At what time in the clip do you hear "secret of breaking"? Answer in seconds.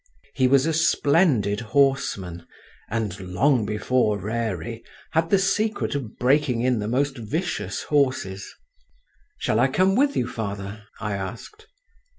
5.37-6.61